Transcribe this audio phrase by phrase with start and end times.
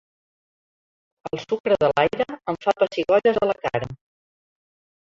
[1.31, 3.95] El sucre de l'aire em fa pessigolles a la cara.